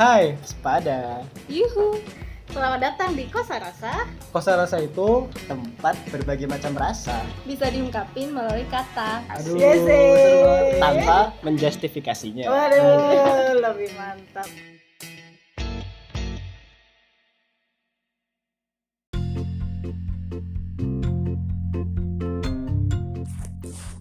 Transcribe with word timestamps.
Hai, 0.00 0.32
sepada. 0.40 1.20
Yuhu, 1.44 2.00
selamat 2.48 2.80
datang 2.80 3.12
di 3.12 3.28
Kosa 3.28 3.60
Rasa. 3.60 4.08
Kosa 4.32 4.56
rasa 4.56 4.80
itu 4.80 5.28
tempat 5.44 5.92
berbagai 6.08 6.48
macam 6.48 6.72
rasa. 6.72 7.20
Bisa 7.44 7.68
diungkapin 7.68 8.32
melalui 8.32 8.64
kata. 8.72 9.20
Aduh, 9.28 9.60
Yes, 9.60 9.84
seru 9.84 10.40
banget. 10.40 10.80
tanpa 10.80 11.18
menjustifikasinya. 11.44 12.48
Waduh, 12.48 13.60
lebih 13.60 13.92
mantap. 13.92 14.48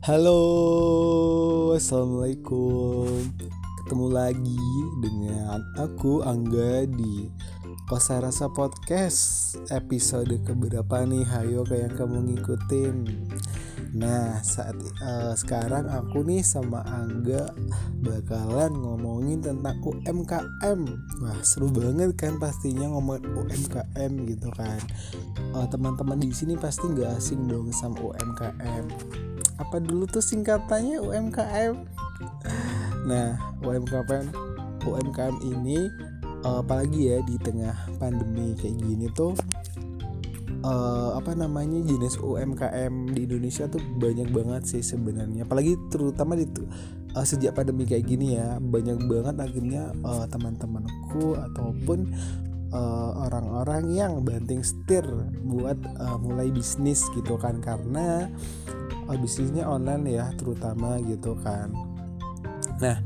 Halo, 0.08 0.40
assalamualaikum. 1.76 3.59
Ketemu 3.90 4.14
lagi 4.14 4.70
dengan 5.02 5.66
aku 5.74 6.22
Angga 6.22 6.86
di 6.86 7.26
Kosa 7.90 8.22
Rasa 8.22 8.46
Podcast 8.54 9.58
episode 9.74 10.30
keberapa 10.46 11.10
nih? 11.10 11.26
Hayo 11.26 11.66
kayak 11.66 11.98
kamu 11.98 12.22
ngikutin. 12.22 13.10
Nah, 13.98 14.46
saat 14.46 14.78
eh, 14.78 15.34
sekarang 15.34 15.90
aku 15.90 16.22
nih 16.22 16.46
sama 16.46 16.86
Angga 16.86 17.50
bakalan 18.06 18.78
ngomongin 18.78 19.42
tentang 19.42 19.82
UMKM. 19.82 20.80
Wah, 21.26 21.42
seru 21.42 21.74
banget 21.74 22.14
kan 22.14 22.38
pastinya 22.38 22.94
ngomongin 22.94 23.26
UMKM 23.42 24.12
gitu 24.30 24.54
kan. 24.54 24.78
Eh, 25.58 25.68
teman-teman 25.74 26.22
di 26.22 26.30
sini 26.30 26.54
pasti 26.62 26.94
nggak 26.94 27.18
asing 27.18 27.50
dong 27.50 27.74
sama 27.74 27.98
UMKM 28.06 28.86
apa 29.60 29.76
dulu 29.84 30.08
tuh 30.08 30.24
singkatannya 30.24 31.04
UMKM 31.04 31.99
nah 33.08 33.38
UMKM 33.64 34.32
UMKM 34.84 35.36
ini 35.44 35.88
eh, 36.44 36.58
apalagi 36.60 37.12
ya 37.14 37.18
di 37.24 37.36
tengah 37.40 37.76
pandemi 38.00 38.56
kayak 38.56 38.80
gini 38.80 39.08
tuh 39.12 39.36
eh, 40.64 41.10
apa 41.16 41.32
namanya 41.36 41.80
jenis 41.84 42.20
UMKM 42.20 43.16
di 43.16 43.28
Indonesia 43.28 43.68
tuh 43.68 43.82
banyak 44.00 44.30
banget 44.32 44.64
sih 44.68 44.84
sebenarnya. 44.84 45.48
Apalagi 45.48 45.76
terutama 45.92 46.36
di 46.36 46.48
eh, 47.16 47.26
sejak 47.26 47.56
pandemi 47.56 47.88
kayak 47.88 48.08
gini 48.08 48.40
ya 48.40 48.60
banyak 48.60 49.00
banget 49.08 49.36
akhirnya 49.40 49.92
eh, 49.96 50.26
teman-temanku 50.32 51.36
ataupun 51.52 52.12
orang-orang 52.70 53.98
yang 53.98 54.22
banting 54.22 54.62
setir 54.62 55.02
buat 55.42 55.82
eh, 55.82 56.18
mulai 56.22 56.54
bisnis 56.54 57.02
gitu 57.18 57.34
kan. 57.42 57.58
Karena 57.66 58.30
uh, 59.10 59.18
bisnisnya 59.18 59.66
online 59.66 60.06
ya 60.06 60.30
terutama 60.38 61.02
gitu 61.02 61.34
kan 61.42 61.74
nah 62.80 62.98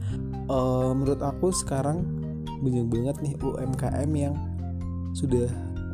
eh, 0.49 0.91
menurut 0.93 1.21
aku 1.21 1.49
sekarang 1.53 2.05
banyak 2.63 2.87
banget 2.87 3.15
nih 3.19 3.33
UMKM 3.43 4.11
yang 4.15 4.35
sudah 5.13 5.49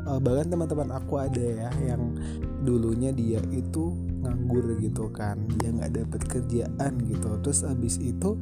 eh, 0.07 0.19
bahkan 0.19 0.47
teman-teman 0.51 0.91
aku 0.95 1.19
ada 1.19 1.41
ya 1.41 1.69
yang 1.83 2.15
dulunya 2.63 3.15
dia 3.15 3.39
itu 3.51 3.95
nganggur 4.19 4.75
gitu 4.83 5.07
kan 5.15 5.39
dia 5.59 5.71
nggak 5.71 5.95
dapet 5.95 6.21
kerjaan 6.27 6.93
gitu 7.07 7.29
terus 7.39 7.63
abis 7.63 7.97
itu 8.03 8.35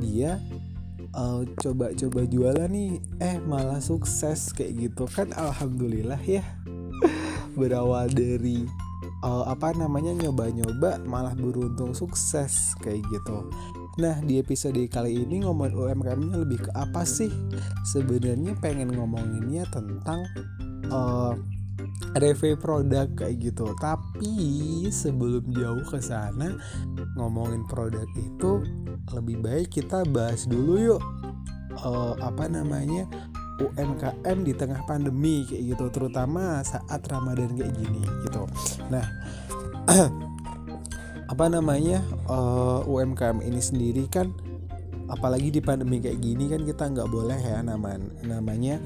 dia 0.00 0.40
eh, 1.12 1.42
coba-coba 1.60 2.20
jualan 2.24 2.70
nih 2.72 3.00
eh 3.20 3.36
malah 3.44 3.78
sukses 3.84 4.52
kayak 4.56 4.90
gitu 4.90 5.04
kan 5.04 5.30
alhamdulillah 5.36 6.20
ya 6.24 6.42
berawal 7.58 8.08
dari 8.08 8.64
uh, 9.24 9.44
apa 9.48 9.72
namanya 9.76 10.12
nyoba-nyoba 10.16 11.00
malah 11.04 11.36
beruntung 11.36 11.92
sukses 11.92 12.76
kayak 12.80 13.04
gitu. 13.08 13.48
Nah 14.00 14.16
di 14.24 14.40
episode 14.40 14.80
kali 14.88 15.28
ini 15.28 15.44
ngomongin 15.44 15.76
UMKM-nya 15.76 16.40
lebih 16.40 16.64
ke 16.64 16.70
apa 16.72 17.04
sih? 17.04 17.28
Sebenarnya 17.84 18.56
pengen 18.56 18.96
ngomonginnya 18.96 19.68
tentang 19.68 20.24
uh, 20.88 21.36
review 22.16 22.56
produk 22.56 23.04
kayak 23.12 23.52
gitu. 23.52 23.68
Tapi 23.76 24.88
sebelum 24.88 25.52
jauh 25.52 25.84
ke 25.84 26.00
sana 26.00 26.56
ngomongin 27.20 27.68
produk 27.68 28.08
itu 28.16 28.64
lebih 29.12 29.44
baik 29.44 29.68
kita 29.68 30.08
bahas 30.08 30.48
dulu 30.48 30.96
yuk 30.96 31.02
uh, 31.84 32.16
apa 32.24 32.48
namanya 32.48 33.04
UMKM 33.60 34.38
di 34.48 34.56
tengah 34.56 34.80
pandemi 34.88 35.44
kayak 35.44 35.76
gitu 35.76 35.92
terutama 35.92 36.64
saat 36.64 37.04
Ramadan 37.04 37.52
kayak 37.52 37.76
gini 37.76 38.00
gitu. 38.24 38.48
Nah, 38.88 39.04
apa 41.40 41.56
namanya 41.56 42.04
eh, 42.28 42.80
UMKM 42.84 43.40
ini 43.40 43.64
sendiri 43.64 44.04
kan 44.12 44.28
apalagi 45.08 45.48
di 45.48 45.64
pandemi 45.64 45.96
kayak 45.96 46.20
gini 46.20 46.52
kan 46.52 46.68
kita 46.68 46.92
nggak 46.92 47.08
boleh 47.08 47.40
ya 47.40 47.64
namanya 47.64 48.12
namanya 48.28 48.76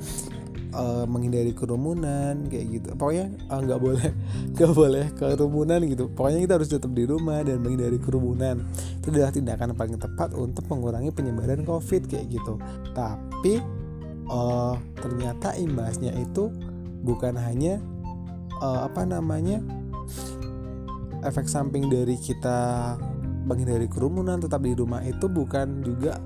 eh, 0.71 1.05
menghindari 1.11 1.51
kerumunan 1.51 2.47
kayak 2.47 2.79
gitu. 2.79 2.95
Pokoknya 2.95 3.27
eh, 3.35 3.59
nggak 3.59 3.81
boleh 3.83 4.07
nggak 4.55 4.71
boleh 4.71 5.05
kerumunan 5.19 5.83
gitu. 5.83 6.07
Pokoknya 6.15 6.47
kita 6.47 6.55
harus 6.55 6.71
tetap 6.71 6.95
di 6.95 7.03
rumah 7.03 7.43
dan 7.43 7.59
menghindari 7.59 7.99
kerumunan. 7.99 8.63
Itu 9.03 9.11
adalah 9.11 9.35
tindakan 9.35 9.75
paling 9.75 9.99
tepat 9.99 10.31
untuk 10.39 10.63
mengurangi 10.71 11.11
penyebaran 11.11 11.67
COVID 11.67 12.07
kayak 12.07 12.39
gitu. 12.39 12.63
Tapi 12.95 13.59
eh 14.31 14.75
ternyata 15.03 15.59
imbasnya 15.59 16.15
itu 16.23 16.55
bukan 17.03 17.35
hanya 17.35 17.83
eh, 18.63 18.81
apa 18.87 19.03
namanya 19.03 19.59
efek 21.25 21.49
samping 21.49 21.89
dari 21.89 22.17
kita 22.21 22.95
menghindari 23.45 23.89
kerumunan 23.89 24.41
tetap 24.41 24.65
di 24.65 24.73
rumah 24.73 25.05
itu 25.05 25.29
bukan 25.29 25.85
juga 25.85 26.21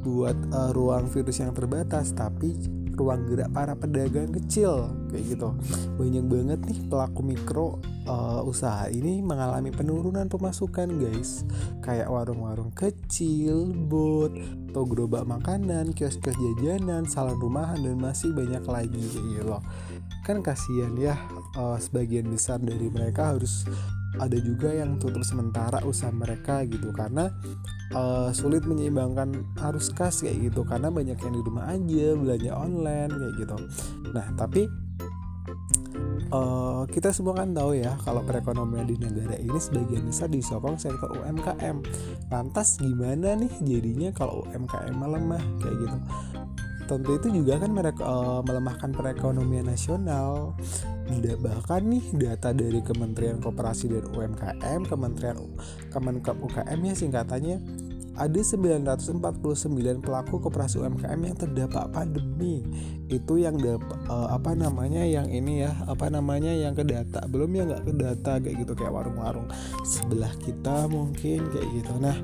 buat 0.00 0.36
eh, 0.36 0.70
ruang 0.72 1.10
virus 1.10 1.42
yang 1.42 1.52
terbatas 1.52 2.14
tapi 2.16 2.56
ruang 3.00 3.24
gerak 3.32 3.48
para 3.56 3.72
pedagang 3.72 4.28
kecil 4.28 4.92
kayak 5.08 5.24
gitu 5.36 5.56
banyak 5.96 6.24
banget 6.28 6.60
nih 6.68 6.78
pelaku 6.88 7.20
mikro 7.24 7.68
eh, 8.04 8.40
usaha 8.44 8.88
ini 8.92 9.20
mengalami 9.20 9.72
penurunan 9.72 10.28
pemasukan 10.28 10.88
guys 11.00 11.44
kayak 11.80 12.08
warung-warung 12.08 12.72
kecil 12.76 13.72
bot 13.88 14.32
atau 14.70 14.86
gerobak 14.86 15.26
makanan, 15.26 15.90
kios-kios 15.90 16.38
jajanan, 16.38 17.02
salon 17.02 17.34
rumahan 17.42 17.82
dan 17.82 17.98
masih 17.98 18.30
banyak 18.30 18.62
lagi 18.70 19.02
kayak 19.02 19.26
gitu 19.34 19.42
loh. 19.42 19.62
Kan 20.22 20.46
kasihan 20.46 20.94
ya 20.94 21.18
eh, 21.58 21.78
sebagian 21.82 22.30
besar 22.30 22.62
dari 22.62 22.86
mereka 22.86 23.34
harus 23.34 23.66
ada 24.18 24.38
juga 24.42 24.74
yang 24.74 24.98
tutup 24.98 25.22
sementara 25.22 25.78
usaha 25.86 26.10
mereka 26.10 26.66
gitu 26.66 26.90
karena 26.90 27.30
eh, 27.94 28.30
sulit 28.34 28.66
menyeimbangkan 28.66 29.54
arus 29.70 29.94
kas 29.94 30.26
kayak 30.26 30.50
gitu 30.50 30.66
karena 30.66 30.90
banyak 30.90 31.14
yang 31.14 31.34
di 31.34 31.42
rumah 31.46 31.70
aja 31.70 32.06
belanja 32.18 32.52
online 32.56 33.12
kayak 33.14 33.34
gitu. 33.38 33.56
Nah, 34.10 34.26
tapi 34.34 34.62
eh, 36.30 36.82
kita 36.90 37.14
semua 37.14 37.38
kan 37.38 37.54
tahu 37.54 37.78
ya 37.78 37.94
kalau 38.02 38.26
perekonomian 38.26 38.90
di 38.90 38.98
negara 38.98 39.38
ini 39.38 39.58
sebagian 39.58 40.10
besar 40.10 40.26
disokong 40.26 40.74
sektor 40.74 41.14
UMKM. 41.14 41.78
Lantas 42.34 42.82
gimana 42.82 43.38
nih 43.38 43.52
jadinya 43.62 44.10
kalau 44.10 44.42
UMKM 44.50 44.94
melemah 44.96 45.42
kayak 45.62 45.76
gitu? 45.86 45.98
Tentu 46.90 47.14
itu 47.14 47.28
juga 47.30 47.62
kan 47.62 47.70
mereka 47.70 48.02
eh, 48.02 48.40
melemahkan 48.42 48.90
perekonomian 48.90 49.70
nasional. 49.70 50.58
Bahkan 51.10 51.82
nih 51.86 52.04
data 52.18 52.50
dari 52.50 52.82
Kementerian 52.82 53.38
Koperasi 53.38 53.90
dan 53.94 54.10
UMKM, 54.10 54.86
Kementerian 54.90 55.38
Kemenkop 55.94 56.38
UKM 56.42 56.78
ya 56.86 56.94
singkatannya 56.94 57.56
ada 58.20 58.36
949 58.36 60.02
pelaku 60.04 60.44
koperasi 60.44 60.82
UMKM 60.82 61.20
yang 61.24 61.36
terdampak 61.38 61.88
pandemi. 61.94 62.66
Itu 63.06 63.38
yang 63.38 63.56
dap- 63.56 63.86
eh, 64.10 64.28
apa 64.34 64.52
namanya 64.58 65.06
yang 65.06 65.30
ini 65.30 65.62
ya, 65.62 65.72
apa 65.86 66.10
namanya 66.10 66.50
yang 66.50 66.74
ke 66.74 66.82
data. 66.82 67.22
Belum 67.30 67.48
ya 67.54 67.70
nggak 67.70 67.84
ke 67.86 67.92
data 67.94 68.32
kayak 68.42 68.56
gitu 68.66 68.72
kayak 68.74 68.92
warung-warung 68.92 69.46
sebelah 69.86 70.30
kita 70.42 70.90
mungkin 70.90 71.48
kayak 71.54 71.68
gitu. 71.70 71.92
Nah, 72.02 72.16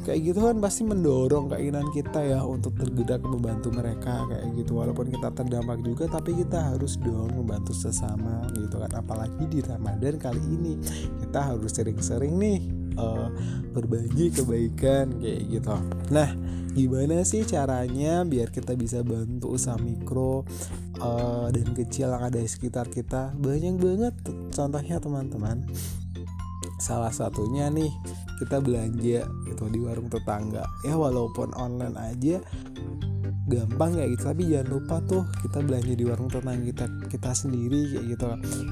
kayak 0.00 0.32
gitu 0.32 0.40
kan 0.48 0.56
pasti 0.58 0.82
mendorong 0.82 1.52
keinginan 1.52 1.88
kita 1.92 2.20
ya 2.24 2.40
untuk 2.40 2.72
tergerak 2.76 3.20
membantu 3.22 3.68
mereka 3.70 4.24
kayak 4.26 4.48
gitu. 4.56 4.80
Walaupun 4.80 5.12
kita 5.12 5.28
terdampak 5.32 5.84
juga 5.84 6.08
tapi 6.08 6.34
kita 6.40 6.72
harus 6.72 6.96
dong 6.96 7.30
membantu 7.36 7.76
sesama 7.76 8.48
gitu 8.56 8.80
kan. 8.80 8.90
Apalagi 8.96 9.44
di 9.46 9.60
Ramadan 9.60 10.16
kali 10.16 10.42
ini 10.42 10.74
kita 11.20 11.52
harus 11.52 11.70
sering-sering 11.76 12.34
nih 12.40 12.60
eh, 12.96 13.28
berbagi 13.76 14.32
kebaikan 14.32 15.20
kayak 15.20 15.42
gitu. 15.48 15.76
Nah 16.10 16.30
gimana 16.70 17.26
sih 17.26 17.42
caranya 17.42 18.22
biar 18.22 18.54
kita 18.54 18.78
bisa 18.78 19.02
bantu 19.02 19.58
usaha 19.58 19.76
mikro 19.76 20.48
eh, 20.96 21.46
dan 21.52 21.68
kecil 21.76 22.08
yang 22.10 22.24
ada 22.24 22.40
di 22.40 22.48
sekitar 22.48 22.88
kita? 22.88 23.36
Banyak 23.36 23.76
banget 23.76 24.14
contohnya 24.54 24.96
teman-teman. 24.96 25.68
Salah 26.80 27.12
satunya 27.12 27.68
nih 27.68 27.92
kita 28.40 28.56
belanja 28.64 29.28
gitu 29.28 29.64
di 29.68 29.78
warung 29.84 30.08
tetangga. 30.08 30.64
Ya 30.82 30.96
walaupun 30.96 31.52
online 31.54 31.96
aja 32.00 32.40
gampang 33.50 33.98
ya 33.98 34.06
gitu. 34.08 34.22
Tapi 34.30 34.42
jangan 34.48 34.68
lupa 34.72 34.96
tuh 35.04 35.22
kita 35.44 35.58
belanja 35.60 35.92
di 35.92 36.04
warung 36.08 36.30
tetangga 36.32 36.64
kita 36.64 36.84
kita 37.12 37.30
sendiri 37.36 37.80
kayak 37.92 38.04
gitu 38.16 38.24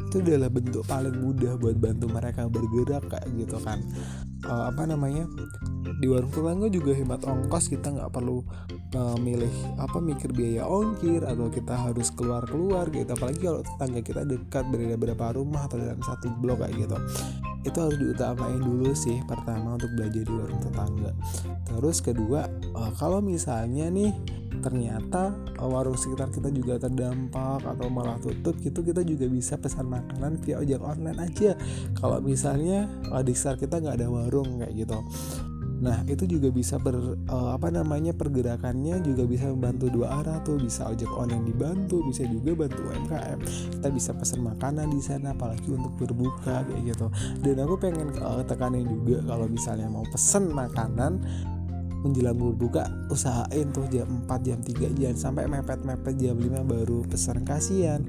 itu 0.09 0.17
adalah 0.25 0.49
bentuk 0.49 0.83
paling 0.89 1.17
mudah 1.21 1.61
buat 1.61 1.77
bantu 1.77 2.07
mereka 2.09 2.49
bergerak 2.49 3.05
kayak 3.13 3.29
gitu 3.37 3.61
kan. 3.61 3.85
Eh, 4.49 4.65
apa 4.73 4.83
namanya? 4.89 5.29
Di 6.01 6.07
warung 6.09 6.33
tetangga 6.33 6.67
juga 6.73 6.97
hemat 6.97 7.21
ongkos 7.29 7.69
kita 7.69 7.93
nggak 7.93 8.11
perlu 8.15 8.41
uh, 8.97 9.17
milih 9.21 9.51
apa 9.77 9.99
mikir 10.01 10.33
biaya 10.33 10.65
ongkir 10.65 11.25
atau 11.27 11.53
kita 11.53 11.75
harus 11.75 12.09
keluar 12.15 12.45
keluar 12.49 12.89
gitu. 12.89 13.11
Apalagi 13.13 13.41
kalau 13.43 13.61
tetangga 13.61 14.01
kita 14.01 14.23
dekat 14.25 14.65
berbeda 14.71 14.97
beberapa 14.97 15.37
rumah 15.37 15.69
atau 15.69 15.77
dalam 15.77 16.01
satu 16.01 16.33
blok 16.41 16.65
kayak 16.65 16.89
gitu. 16.89 16.97
Itu 17.67 17.79
harus 17.85 17.99
diutamain 18.01 18.61
dulu 18.63 18.95
sih 18.97 19.21
pertama 19.27 19.77
untuk 19.77 19.91
belajar 19.99 20.23
di 20.25 20.33
warung 20.33 20.63
tetangga. 20.63 21.13
Terus 21.69 21.99
kedua 22.01 22.49
uh, 22.73 22.93
kalau 22.97 23.21
misalnya 23.21 23.93
nih 23.93 24.15
ternyata 24.59 25.37
uh, 25.61 25.69
warung 25.69 25.95
sekitar 25.95 26.33
kita 26.35 26.51
juga 26.51 26.81
terdampak 26.83 27.63
atau 27.63 27.87
malah 27.93 28.19
tutup 28.19 28.59
gitu 28.59 28.83
kita 28.83 29.07
juga 29.07 29.31
bisa 29.31 29.55
pesan 29.55 29.87
makanan 29.87 30.41
via 30.41 30.59
ojek 30.59 30.81
online 30.81 31.19
aja. 31.21 31.53
Kalau 31.99 32.23
misalnya 32.25 32.89
uh, 33.13 33.21
di 33.21 33.37
sekitar 33.37 33.59
kita 33.61 33.75
nggak 33.85 33.97
ada 34.01 34.09
warung 34.09 34.65
kayak 34.65 34.75
gitu 34.87 34.99
Nah 35.79 36.03
itu 36.11 36.27
juga 36.27 36.51
bisa 36.51 36.77
ber 36.79 36.97
uh, 37.31 37.51
apa 37.55 37.71
namanya 37.71 38.11
pergerakannya 38.15 39.03
juga 39.03 39.25
bisa 39.25 39.51
membantu 39.51 39.91
dua 39.93 40.23
arah 40.23 40.39
tuh. 40.43 40.59
Bisa 40.59 40.91
ojek 40.91 41.09
online 41.11 41.49
dibantu 41.49 42.03
bisa 42.07 42.27
juga 42.27 42.67
bantu 42.67 42.83
UMKM 42.89 43.39
kita 43.79 43.89
bisa 43.95 44.11
pesan 44.17 44.43
makanan 44.43 44.91
di 44.91 44.99
sana 44.99 45.33
apalagi 45.33 45.71
untuk 45.71 45.95
berbuka 45.99 46.67
kayak 46.67 46.83
gitu. 46.95 47.07
Dan 47.43 47.63
aku 47.63 47.79
pengen 47.79 48.11
uh, 48.19 48.43
tekanin 48.43 48.87
juga 48.87 49.23
kalau 49.25 49.47
misalnya 49.47 49.87
mau 49.87 50.05
pesen 50.11 50.51
makanan 50.51 51.23
menjelang 52.03 52.39
berbuka 52.39 52.87
usahain 53.11 53.69
tuh 53.75 53.87
jam 53.91 54.07
4 54.27 54.47
jam 54.47 54.59
3 54.63 54.99
jangan 54.99 55.19
sampai 55.19 55.45
mepet-mepet 55.51 56.15
jam 56.19 56.37
5 56.39 56.63
baru 56.65 57.03
pesan 57.07 57.43
kasihan. 57.43 58.03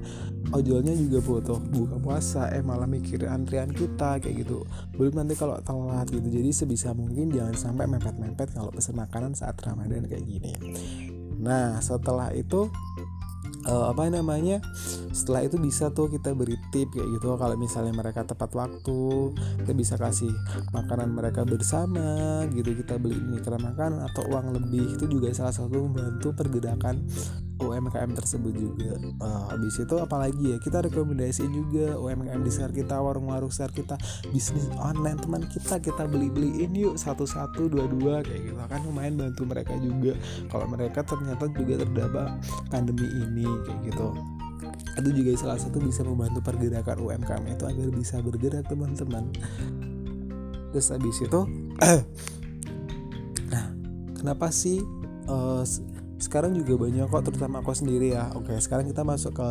Ojolnya 0.50 0.94
juga 0.94 1.22
butuh 1.22 1.58
buka 1.70 1.96
puasa 1.98 2.50
eh 2.50 2.62
malah 2.62 2.86
mikir 2.86 3.26
antrian 3.26 3.70
kita 3.70 4.18
kayak 4.18 4.46
gitu. 4.46 4.66
Belum 4.94 5.22
nanti 5.22 5.34
kalau 5.34 5.58
telat 5.62 6.06
gitu. 6.10 6.26
Jadi 6.26 6.50
sebisa 6.50 6.94
mungkin 6.94 7.30
jangan 7.30 7.54
sampai 7.54 7.86
mepet-mepet 7.90 8.54
kalau 8.54 8.70
pesan 8.70 8.98
makanan 8.98 9.32
saat 9.34 9.58
ramadan 9.62 10.06
kayak 10.06 10.26
gini. 10.26 10.54
Nah 11.40 11.80
setelah 11.80 12.30
itu 12.36 12.68
uh, 13.66 13.92
apa 13.92 14.08
namanya 14.08 14.62
setelah 15.10 15.44
itu 15.44 15.60
bisa 15.60 15.90
tuh 15.92 16.08
kita 16.08 16.32
beri 16.32 16.56
tip 16.70 16.88
kayak 16.94 17.08
gitu 17.18 17.34
kalau 17.36 17.56
misalnya 17.58 17.92
mereka 17.92 18.24
tepat 18.24 18.54
waktu 18.54 19.34
kita 19.64 19.72
bisa 19.76 19.94
kasih 20.00 20.32
makanan 20.72 21.12
mereka 21.12 21.44
bersama 21.44 22.44
gitu 22.54 22.72
kita 22.72 22.96
beli 22.96 23.18
ini 23.18 23.42
karena 23.42 23.60
makanan 23.72 24.00
atau 24.12 24.22
uang 24.30 24.56
lebih 24.56 24.96
itu 24.96 25.04
juga 25.10 25.34
salah 25.34 25.52
satu 25.52 25.90
membantu 25.90 26.32
pergerakan 26.32 27.04
UMKM 27.60 28.16
tersebut 28.16 28.52
juga. 28.56 28.96
Uh, 29.20 29.52
habis 29.52 29.76
itu 29.76 29.96
apalagi 30.00 30.56
ya? 30.56 30.58
Kita 30.58 30.80
rekomendasiin 30.84 31.52
juga 31.52 31.96
UMKM 32.00 32.40
di 32.40 32.50
sekitar 32.50 32.72
kita 32.72 32.96
warung-warung 32.98 33.52
sekitar 33.52 33.72
kita 33.72 33.96
bisnis 34.32 34.66
online 34.80 35.20
teman 35.20 35.44
kita 35.48 35.78
kita 35.80 36.04
beli-beliin 36.08 36.72
yuk 36.72 36.96
satu-satu 36.96 37.68
dua-dua 37.68 38.24
kayak 38.24 38.50
gitu. 38.50 38.56
Kan 38.56 38.80
lumayan 38.88 39.20
bantu 39.20 39.44
mereka 39.44 39.76
juga. 39.76 40.16
Kalau 40.48 40.66
mereka 40.68 41.04
ternyata 41.04 41.44
juga 41.52 41.84
terdampak 41.84 42.28
pandemi 42.72 43.06
ini 43.08 43.46
kayak 43.68 43.78
gitu. 43.92 44.08
Itu 45.00 45.10
juga 45.14 45.30
salah 45.38 45.58
satu 45.60 45.78
bisa 45.80 46.04
membantu 46.04 46.40
pergerakan 46.44 46.98
UMKM 47.00 47.44
itu 47.48 47.64
agar 47.64 47.88
bisa 47.92 48.16
bergerak 48.20 48.64
teman-teman. 48.68 49.32
Terus 50.70 50.86
habis 50.94 51.18
itu 51.18 51.40
nah 53.52 53.66
kenapa 54.14 54.54
sih 54.54 54.78
uh, 55.26 55.62
sekarang 56.20 56.52
juga 56.52 56.86
banyak 56.86 57.08
kok 57.08 57.24
terutama 57.26 57.64
aku 57.64 57.72
sendiri 57.72 58.12
ya. 58.12 58.28
Oke 58.36 58.52
sekarang 58.60 58.86
kita 58.86 59.02
masuk 59.02 59.40
ke 59.40 59.48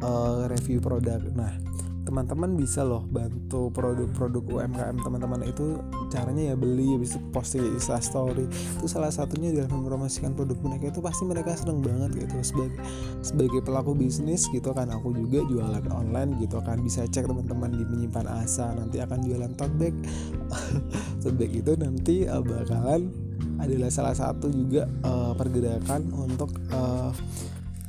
uh, 0.00 0.48
review 0.48 0.80
produk. 0.80 1.20
Nah 1.36 1.52
teman-teman 2.00 2.56
bisa 2.56 2.80
loh 2.80 3.04
bantu 3.06 3.68
produk-produk 3.70 4.42
UMKM 4.42 4.98
teman-teman 5.04 5.46
itu 5.46 5.78
caranya 6.10 6.50
ya 6.50 6.54
beli 6.56 6.96
itu 6.98 7.20
posting 7.30 7.76
Insta 7.76 8.00
story. 8.00 8.48
Itu 8.80 8.88
salah 8.88 9.12
satunya 9.12 9.52
dalam 9.52 9.84
mempromosikan 9.84 10.32
produk 10.32 10.56
mereka 10.64 10.90
itu 10.90 11.04
pasti 11.04 11.22
mereka 11.28 11.54
seneng 11.54 11.84
banget 11.84 12.26
gitu. 12.26 12.34
Sebagai 12.42 12.80
sebagai 13.20 13.60
pelaku 13.62 13.92
bisnis 13.94 14.48
gitu 14.50 14.72
kan 14.72 14.88
aku 14.90 15.12
juga 15.12 15.44
jualan 15.46 15.84
online 15.92 16.40
gitu 16.40 16.58
kan. 16.64 16.80
Bisa 16.80 17.04
cek 17.04 17.28
teman-teman 17.28 17.76
di 17.76 17.84
menyimpan 17.84 18.26
asa 18.42 18.72
nanti 18.72 18.98
akan 18.98 19.20
jualan 19.20 19.52
tote 19.54 19.76
bag. 19.76 19.94
Tote 21.22 21.36
bag 21.36 21.52
itu 21.52 21.72
nanti 21.76 22.24
uh, 22.24 22.42
bakalan 22.42 23.29
adalah 23.60 23.92
salah 23.92 24.16
satu 24.16 24.48
juga 24.48 24.88
uh, 25.04 25.36
pergerakan 25.36 26.08
untuk 26.16 26.50
uh, 26.72 27.12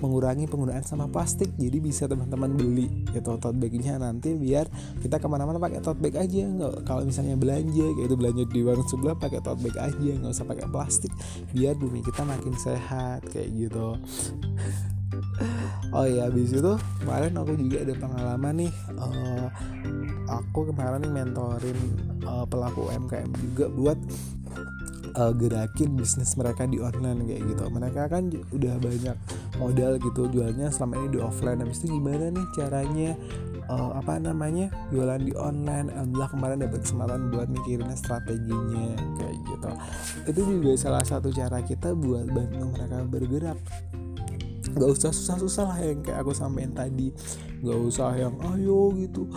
mengurangi 0.02 0.50
penggunaan 0.50 0.82
sampah 0.82 1.08
plastik. 1.08 1.54
Jadi 1.56 1.78
bisa 1.78 2.10
teman-teman 2.10 2.52
beli 2.58 2.90
gitu 3.14 3.38
tote 3.38 3.54
bagnya 3.56 4.02
nanti 4.02 4.34
biar 4.34 4.66
kita 5.00 5.22
ke 5.22 5.28
mana-mana 5.30 5.62
pakai 5.62 5.80
tote 5.80 6.02
bag 6.02 6.18
aja. 6.18 6.42
Nggak 6.44 6.84
kalau 6.84 7.06
misalnya 7.06 7.38
belanja 7.38 7.86
kayak 7.96 8.08
itu 8.10 8.16
belanja 8.18 8.44
di 8.50 8.60
warung 8.66 8.90
sebelah 8.90 9.16
pakai 9.16 9.40
tote 9.40 9.62
bag 9.62 9.78
aja. 9.78 10.12
Nggak 10.18 10.34
usah 10.34 10.48
pakai 10.50 10.68
plastik 10.68 11.14
biar 11.54 11.78
bumi 11.78 12.02
kita 12.02 12.26
makin 12.26 12.58
sehat 12.58 13.22
kayak 13.30 13.50
gitu. 13.54 13.96
Oh 15.92 16.08
ya 16.08 16.32
habis 16.32 16.56
itu 16.56 16.74
kemarin 17.04 17.36
aku 17.36 17.52
juga 17.60 17.84
ada 17.84 17.94
pengalaman 18.00 18.54
nih 18.64 18.72
uh, 18.96 19.48
aku 20.32 20.72
kemarin 20.72 21.04
nih 21.04 21.12
mentorin 21.12 21.80
uh, 22.24 22.48
pelaku 22.48 22.88
UMKM 22.88 23.32
juga 23.36 23.66
buat 23.76 24.00
uh, 25.16 25.34
gerakin 25.36 25.96
bisnis 25.96 26.36
mereka 26.36 26.68
di 26.68 26.80
online 26.80 27.28
kayak 27.28 27.42
gitu. 27.52 27.64
Mereka 27.68 28.02
kan 28.12 28.24
udah 28.32 28.76
banyak 28.80 29.18
modal 29.60 29.98
gitu 30.00 30.22
jualnya 30.32 30.68
selama 30.72 31.02
ini 31.02 31.08
di 31.16 31.20
offline. 31.20 31.60
Habis 31.62 31.84
itu 31.84 31.98
gimana 31.98 32.32
nih 32.32 32.46
caranya 32.56 33.12
uh, 33.70 33.92
apa 33.96 34.18
namanya 34.18 34.72
jualan 34.90 35.22
di 35.22 35.34
online? 35.38 35.92
Alhamdulillah 35.92 36.30
kemarin 36.32 36.58
dapat 36.64 36.80
kesempatan 36.84 37.20
buat 37.32 37.48
mikirin 37.52 37.92
strateginya 37.96 38.96
kayak 39.20 39.36
gitu. 39.48 39.72
Itu 40.28 40.42
juga 40.46 40.72
salah 40.80 41.06
satu 41.06 41.30
cara 41.32 41.64
kita 41.64 41.96
buat 41.96 42.28
bantu 42.32 42.66
mereka 42.76 42.98
bergerak 43.08 43.58
Gak 44.72 44.90
usah 44.90 45.12
susah-susah 45.12 45.66
lah 45.68 45.80
yang 45.84 46.00
kayak 46.00 46.24
aku 46.24 46.32
sampein 46.32 46.72
tadi. 46.72 47.12
Gak 47.62 47.80
usah 47.80 48.16
yang 48.16 48.36
ayo 48.56 48.92
gitu. 48.96 49.28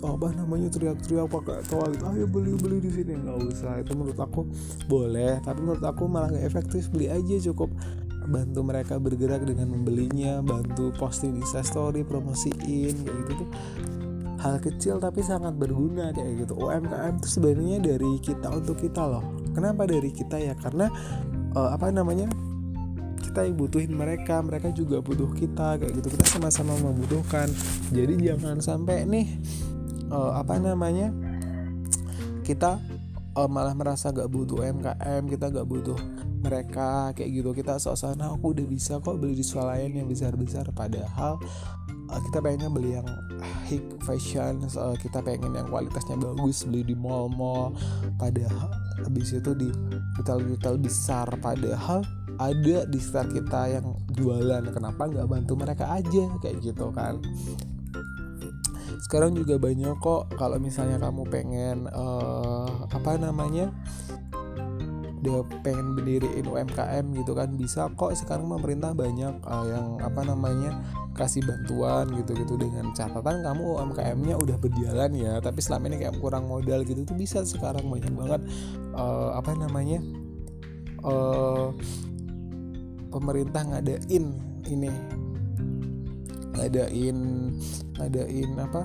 Apa 0.00 0.30
namanya 0.34 0.70
teriak-teriak 0.70 1.26
pakai 1.28 1.62
toa 1.66 1.86
gitu. 1.90 2.04
Ayo 2.08 2.24
beli-beli 2.30 2.78
di 2.78 2.90
sini. 2.90 3.18
Gak 3.18 3.38
usah. 3.42 3.72
Itu 3.82 3.98
menurut 3.98 4.18
aku 4.18 4.46
boleh 4.86 5.42
Tapi 5.42 5.58
menurut 5.60 5.84
aku 5.84 6.06
malah 6.06 6.30
gak 6.30 6.46
efektif. 6.46 6.88
Beli 6.94 7.10
aja 7.10 7.34
cukup. 7.50 7.72
Bantu 8.24 8.64
mereka 8.64 8.96
bergerak 8.96 9.44
dengan 9.44 9.68
membelinya 9.68 10.40
Bantu 10.40 10.96
posting 10.96 11.36
di 11.36 11.44
story 11.44 12.06
promosiin 12.06 13.04
kayak 13.04 13.16
gitu 13.26 13.32
tuh. 13.44 13.50
Hal 14.40 14.60
kecil 14.60 15.00
tapi 15.00 15.24
sangat 15.24 15.56
berguna 15.56 16.12
kayak 16.12 16.44
gitu. 16.44 16.52
UMKM 16.56 17.16
itu 17.16 17.28
sebenarnya 17.28 17.78
dari 17.80 18.20
kita 18.20 18.52
untuk 18.52 18.76
kita 18.76 19.00
loh. 19.08 19.24
Kenapa 19.56 19.88
dari 19.88 20.12
kita 20.12 20.36
ya? 20.36 20.52
Karena 20.52 20.92
uh, 21.56 21.70
apa 21.72 21.88
namanya 21.88 22.28
kita 23.34 23.50
yang 23.50 23.58
butuhin 23.58 23.90
mereka 23.90 24.38
mereka 24.46 24.70
juga 24.70 25.02
butuh 25.02 25.34
kita 25.34 25.82
kayak 25.82 25.90
gitu. 25.98 26.06
Kita 26.14 26.38
sama-sama 26.38 26.78
membutuhkan. 26.78 27.50
Jadi 27.90 28.30
jangan 28.30 28.62
sampai 28.62 29.02
nih 29.10 29.26
uh, 30.06 30.38
apa 30.38 30.54
namanya 30.62 31.10
kita 32.46 32.78
uh, 33.34 33.50
malah 33.50 33.74
merasa 33.74 34.14
gak 34.14 34.30
butuh 34.30 34.62
MKM 34.62 35.26
kita 35.26 35.50
gak 35.50 35.66
butuh 35.66 35.98
mereka 36.46 37.10
kayak 37.18 37.42
gitu. 37.42 37.50
Kita 37.58 37.74
nah 38.14 38.38
aku 38.38 38.54
udah 38.54 38.66
bisa 38.70 39.02
kok 39.02 39.18
beli 39.18 39.34
di 39.34 39.42
swalayan 39.42 39.98
yang 39.98 40.06
besar-besar. 40.06 40.70
Padahal 40.70 41.42
uh, 42.06 42.20
kita 42.30 42.38
pengennya 42.38 42.70
beli 42.70 42.94
yang 42.94 43.08
high 43.66 43.82
fashion 44.06 44.62
uh, 44.78 44.94
kita 44.94 45.18
pengen 45.26 45.58
yang 45.58 45.66
kualitasnya 45.66 46.14
bagus 46.22 46.62
beli 46.70 46.86
di 46.86 46.94
mall-mall. 46.94 47.74
Padahal 48.14 48.70
habis 49.02 49.34
itu 49.34 49.58
di 49.58 49.74
retail-retail 50.22 50.78
besar. 50.78 51.26
Padahal 51.42 52.06
ada 52.38 52.76
di 52.88 52.98
sekitar 52.98 53.30
kita 53.30 53.60
yang 53.80 53.86
jualan 54.14 54.64
kenapa 54.70 55.06
nggak 55.06 55.28
bantu 55.28 55.52
mereka 55.58 55.90
aja? 55.94 56.24
Kayak 56.42 56.56
gitu 56.62 56.90
kan. 56.90 57.22
Sekarang 59.04 59.36
juga 59.36 59.60
banyak 59.60 60.00
kok 60.00 60.32
kalau 60.40 60.56
misalnya 60.56 60.96
kamu 60.96 61.28
pengen 61.28 61.86
uh, 61.92 62.88
apa 62.88 63.20
namanya 63.20 63.68
udah 65.24 65.40
pengen 65.64 65.96
berdiriin 65.96 66.44
UMKM 66.44 67.16
gitu 67.16 67.32
kan 67.32 67.56
bisa 67.56 67.88
kok. 67.96 68.12
Sekarang 68.12 68.48
pemerintah 68.48 68.92
banyak 68.92 69.40
uh, 69.44 69.66
yang 69.68 70.00
apa 70.04 70.20
namanya 70.24 70.84
kasih 71.16 71.40
bantuan 71.46 72.10
gitu-gitu 72.12 72.60
dengan 72.60 72.90
catatan 72.92 73.40
kamu 73.40 73.62
UMKM-nya 73.78 74.34
udah 74.34 74.56
berjalan 74.58 75.14
ya 75.14 75.38
tapi 75.38 75.62
selama 75.62 75.94
ini 75.94 76.04
kayak 76.04 76.18
kurang 76.20 76.48
modal 76.48 76.84
gitu 76.84 77.08
tuh 77.08 77.16
bisa. 77.16 77.40
Sekarang 77.44 77.88
banyak 77.88 78.12
banget 78.12 78.40
uh, 78.92 79.36
apa 79.36 79.52
namanya 79.56 80.00
pemerintah 83.14 83.62
ngadain 83.62 84.34
ini. 84.66 84.90
Ngadain 86.58 87.18
ngadain 87.94 88.50
apa? 88.58 88.82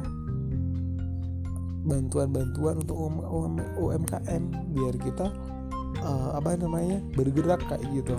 Bantuan-bantuan 1.90 2.86
untuk 2.86 2.98
UMKM 3.82 4.44
biar 4.78 4.96
kita 5.02 5.34
uh, 6.06 6.38
apa 6.38 6.54
namanya 6.54 7.02
bergerak 7.18 7.66
kayak 7.66 7.82
gitu. 7.98 8.14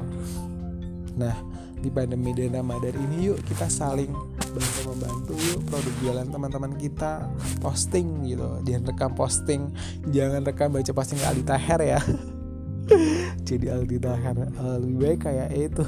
Nah 1.14 1.38
di 1.80 1.88
pandemi 1.88 2.36
dan 2.36 2.60
Ramadan 2.60 2.92
ini 3.08 3.32
yuk 3.32 3.40
kita 3.48 3.64
saling 3.70 4.12
bantu 4.50 4.80
membantu 4.92 5.32
yuk 5.38 5.64
produk 5.70 5.94
jualan 6.02 6.28
teman-teman 6.28 6.72
kita 6.76 7.30
posting 7.62 8.26
gitu. 8.26 8.48
Jangan 8.66 8.82
rekam 8.90 9.12
posting 9.14 9.70
jangan 10.10 10.42
rekam 10.42 10.74
baca 10.74 10.92
posting 10.92 11.20
Ali 11.24 11.46
Taher 11.46 11.80
ya 11.80 12.00
jadi 13.50 13.74
Aldi 13.74 13.98
uh, 13.98 14.78
lebih 14.78 14.96
baik 15.02 15.18
kayak 15.26 15.50
itu. 15.50 15.84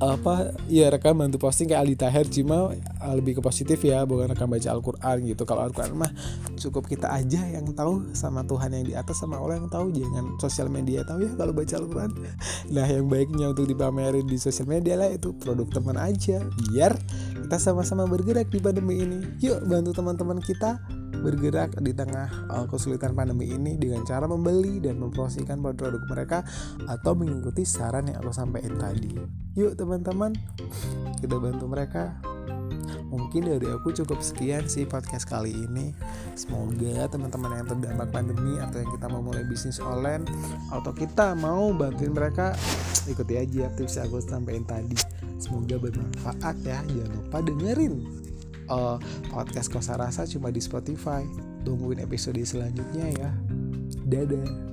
Apa 0.00 0.56
ya 0.64 0.88
rekam 0.88 1.12
bantu 1.20 1.36
posting 1.36 1.68
kayak 1.68 1.84
Aldi 1.84 1.96
Taher 2.00 2.26
cuma 2.32 2.72
uh, 2.72 3.14
lebih 3.14 3.36
ke 3.36 3.40
positif 3.44 3.84
ya 3.84 4.08
bukan 4.08 4.32
rekam 4.32 4.48
baca 4.48 4.72
Al-Quran 4.72 5.28
gitu. 5.28 5.44
Kalau 5.44 5.68
Al-Quran 5.68 5.92
mah 5.92 6.08
cukup 6.56 6.88
kita 6.88 7.12
aja 7.12 7.44
yang 7.44 7.68
tahu 7.76 8.08
sama 8.16 8.40
Tuhan 8.48 8.72
yang 8.80 8.84
di 8.88 8.94
atas 8.96 9.20
sama 9.20 9.36
Allah 9.36 9.60
yang 9.60 9.68
tahu. 9.68 9.92
Jangan 9.92 10.40
sosial 10.40 10.72
media 10.72 11.04
tahu 11.04 11.28
ya 11.28 11.32
kalau 11.36 11.52
baca 11.52 11.74
Al-Quran. 11.76 12.10
Nah 12.72 12.86
yang 12.88 13.12
baiknya 13.12 13.52
untuk 13.52 13.68
dipamerin 13.68 14.24
di 14.24 14.40
sosial 14.40 14.72
media 14.72 14.96
lah 14.96 15.12
itu 15.12 15.36
produk 15.36 15.68
teman 15.68 16.00
aja. 16.00 16.40
Biar 16.72 16.96
kita 17.44 17.60
sama-sama 17.60 18.08
bergerak 18.08 18.48
di 18.48 18.56
pandemi 18.56 19.04
ini. 19.04 19.20
Yuk 19.44 19.68
bantu 19.68 19.92
teman-teman 19.92 20.40
kita 20.40 20.80
bergerak 21.20 21.76
di 21.78 21.92
tengah 21.92 22.48
uh, 22.48 22.66
kesulitan 22.66 23.12
pandemi 23.12 23.52
ini 23.52 23.76
dengan 23.76 24.02
cara 24.08 24.24
membeli 24.24 24.80
dan 24.80 24.96
mempromosikan 24.96 25.60
produk-produk 25.60 26.02
mereka 26.08 26.38
atau 26.88 27.12
mengikuti 27.12 27.62
saran 27.68 28.08
yang 28.08 28.24
aku 28.24 28.32
sampaikan 28.32 28.80
tadi. 28.80 29.12
Yuk 29.54 29.76
teman-teman, 29.76 30.32
kita 31.20 31.36
bantu 31.36 31.64
mereka. 31.68 32.16
Mungkin 33.10 33.50
dari 33.50 33.66
aku 33.66 33.90
cukup 33.90 34.22
sekian 34.22 34.70
sih 34.70 34.86
podcast 34.86 35.26
kali 35.26 35.50
ini. 35.50 35.90
Semoga 36.38 37.10
teman-teman 37.10 37.58
yang 37.58 37.66
terdampak 37.66 38.08
pandemi 38.14 38.54
atau 38.62 38.78
yang 38.78 38.90
kita 38.94 39.06
mau 39.10 39.18
mulai 39.18 39.42
bisnis 39.42 39.82
online 39.82 40.22
atau 40.70 40.94
kita 40.94 41.34
mau 41.34 41.74
bantuin 41.74 42.14
mereka 42.14 42.54
ikuti 43.10 43.34
aja 43.34 43.66
tips 43.74 43.98
yang 43.98 44.06
aku 44.14 44.22
sampaikan 44.22 44.62
tadi. 44.62 44.94
Semoga 45.42 45.82
bermanfaat 45.82 46.56
ya. 46.62 46.78
Jangan 46.86 47.10
lupa 47.18 47.38
dengerin 47.42 47.94
uh, 48.70 48.96
podcast 49.28 49.68
Kosa 49.68 49.98
Rasa 49.98 50.24
cuma 50.30 50.54
di 50.54 50.62
Spotify. 50.62 51.26
Tungguin 51.66 52.00
episode 52.00 52.40
selanjutnya 52.40 53.06
ya. 53.10 53.30
Dadah. 54.06 54.69